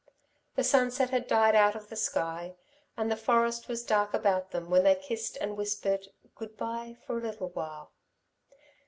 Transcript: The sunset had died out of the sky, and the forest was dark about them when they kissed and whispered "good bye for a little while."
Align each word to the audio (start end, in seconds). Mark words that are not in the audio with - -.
The 0.55 0.63
sunset 0.63 1.11
had 1.11 1.27
died 1.27 1.53
out 1.55 1.75
of 1.75 1.89
the 1.89 1.95
sky, 1.95 2.55
and 2.97 3.11
the 3.11 3.15
forest 3.15 3.67
was 3.67 3.83
dark 3.85 4.15
about 4.15 4.49
them 4.49 4.71
when 4.71 4.83
they 4.83 4.95
kissed 4.95 5.37
and 5.37 5.55
whispered 5.55 6.07
"good 6.33 6.57
bye 6.57 6.97
for 7.05 7.19
a 7.19 7.21
little 7.21 7.49
while." 7.49 7.91